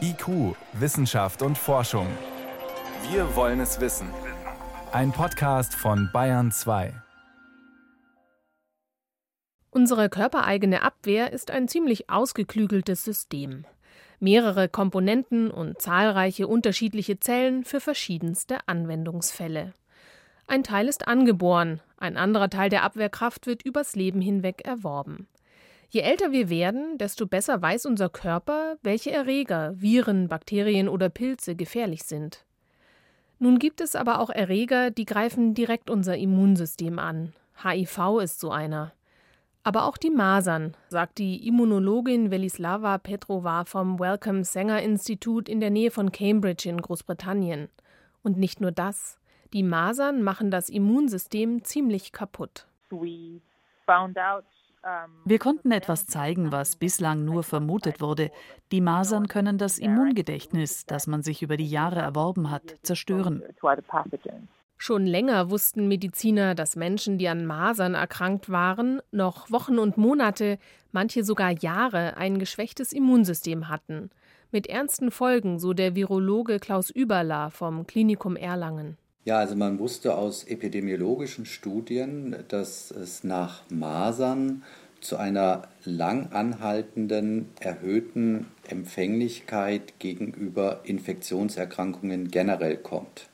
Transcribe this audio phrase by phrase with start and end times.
[0.00, 2.06] IQ, Wissenschaft und Forschung.
[3.10, 4.08] Wir wollen es wissen.
[4.90, 6.92] Ein Podcast von Bayern 2.
[9.70, 13.64] Unsere körpereigene Abwehr ist ein ziemlich ausgeklügeltes System.
[14.18, 19.72] Mehrere Komponenten und zahlreiche unterschiedliche Zellen für verschiedenste Anwendungsfälle.
[20.48, 25.28] Ein Teil ist angeboren, ein anderer Teil der Abwehrkraft wird übers Leben hinweg erworben.
[25.92, 31.56] Je älter wir werden, desto besser weiß unser Körper, welche Erreger, Viren, Bakterien oder Pilze
[31.56, 32.44] gefährlich sind.
[33.40, 37.32] Nun gibt es aber auch Erreger, die greifen direkt unser Immunsystem an.
[37.60, 38.92] HIV ist so einer.
[39.64, 45.70] Aber auch die Masern, sagt die Immunologin Velislava Petrova vom Wellcome Sanger Institut in der
[45.70, 47.68] Nähe von Cambridge in Großbritannien.
[48.22, 49.18] Und nicht nur das.
[49.52, 52.68] Die Masern machen das Immunsystem ziemlich kaputt.
[52.90, 53.40] We
[53.86, 54.44] found out
[55.24, 58.30] wir konnten etwas zeigen, was bislang nur vermutet wurde.
[58.72, 63.42] Die Masern können das Immungedächtnis, das man sich über die Jahre erworben hat, zerstören.
[64.82, 70.58] Schon länger wussten Mediziner, dass Menschen, die an Masern erkrankt waren, noch Wochen und Monate,
[70.90, 74.08] manche sogar Jahre ein geschwächtes Immunsystem hatten.
[74.50, 78.96] Mit ernsten Folgen, so der Virologe Klaus Überla vom Klinikum Erlangen.
[79.24, 84.62] Ja, also man wusste aus epidemiologischen Studien, dass es nach Masern
[85.02, 93.28] zu einer lang anhaltenden erhöhten Empfänglichkeit gegenüber Infektionserkrankungen generell kommt.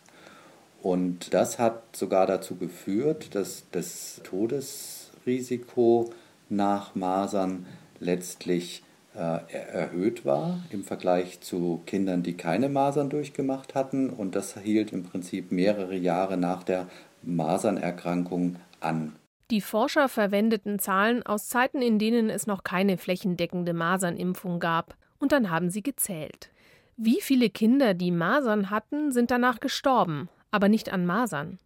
[0.83, 6.11] Und das hat sogar dazu geführt, dass das Todesrisiko
[6.49, 7.67] nach Masern
[8.01, 8.83] letztlich
[9.17, 14.11] erhöht war im Vergleich zu Kindern, die keine Masern durchgemacht hatten.
[14.11, 16.87] Und das hielt im Prinzip mehrere Jahre nach der
[17.23, 19.17] Masernerkrankung an.
[19.51, 24.97] Die Forscher verwendeten Zahlen aus Zeiten, in denen es noch keine flächendeckende Masernimpfung gab.
[25.19, 26.51] Und dann haben sie gezählt.
[26.97, 31.59] Wie viele Kinder, die Masern hatten, sind danach gestorben, aber nicht an Masern.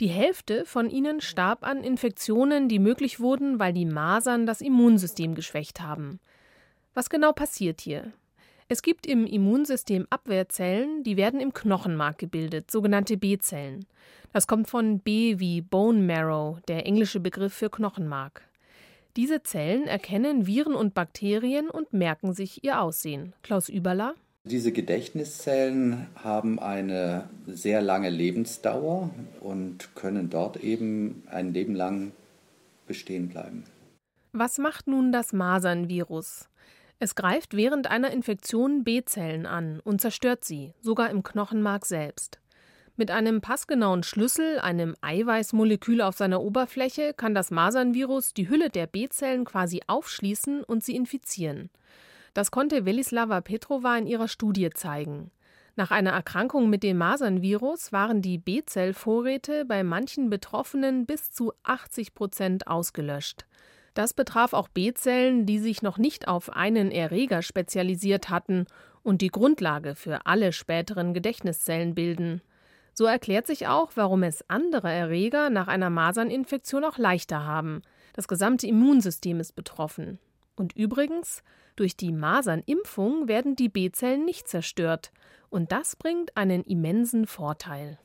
[0.00, 5.34] Die Hälfte von ihnen starb an Infektionen, die möglich wurden, weil die Masern das Immunsystem
[5.34, 6.20] geschwächt haben.
[6.94, 8.12] Was genau passiert hier?
[8.68, 13.86] Es gibt im Immunsystem Abwehrzellen, die werden im Knochenmark gebildet, sogenannte B-Zellen.
[14.32, 18.42] Das kommt von B wie Bone Marrow, der englische Begriff für Knochenmark.
[19.16, 23.32] Diese Zellen erkennen Viren und Bakterien und merken sich ihr Aussehen.
[23.42, 24.14] Klaus Überler?
[24.44, 29.10] Diese Gedächtniszellen haben eine sehr lange Lebensdauer
[29.40, 32.12] und können dort eben ein Leben lang
[32.86, 33.64] bestehen bleiben.
[34.32, 36.48] Was macht nun das Masernvirus?
[37.00, 42.40] Es greift während einer Infektion B-Zellen an und zerstört sie, sogar im Knochenmark selbst.
[42.96, 48.88] Mit einem passgenauen Schlüssel, einem Eiweißmolekül auf seiner Oberfläche, kann das Masernvirus die Hülle der
[48.88, 51.70] B-Zellen quasi aufschließen und sie infizieren.
[52.34, 55.30] Das konnte Velislava Petrova in ihrer Studie zeigen.
[55.76, 62.16] Nach einer Erkrankung mit dem Masernvirus waren die B-Zellvorräte bei manchen Betroffenen bis zu 80
[62.16, 63.46] Prozent ausgelöscht.
[63.98, 68.66] Das betraf auch B-Zellen, die sich noch nicht auf einen Erreger spezialisiert hatten
[69.02, 72.40] und die Grundlage für alle späteren Gedächtniszellen bilden.
[72.94, 77.82] So erklärt sich auch, warum es andere Erreger nach einer Maserninfektion auch leichter haben.
[78.12, 80.20] Das gesamte Immunsystem ist betroffen.
[80.54, 81.42] Und übrigens,
[81.74, 85.10] durch die Masernimpfung werden die B-Zellen nicht zerstört.
[85.50, 87.98] Und das bringt einen immensen Vorteil.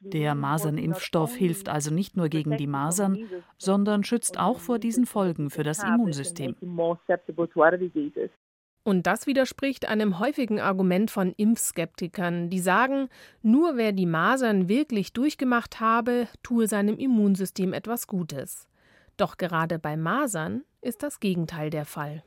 [0.00, 3.18] Der Masernimpfstoff hilft also nicht nur gegen die Masern,
[3.58, 6.56] sondern schützt auch vor diesen Folgen für das Immunsystem.
[8.86, 13.08] Und das widerspricht einem häufigen Argument von Impfskeptikern, die sagen,
[13.42, 18.68] nur wer die Masern wirklich durchgemacht habe, tue seinem Immunsystem etwas Gutes.
[19.16, 22.22] Doch gerade bei Masern ist das Gegenteil der Fall.